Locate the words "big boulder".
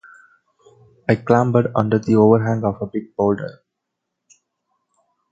2.87-3.61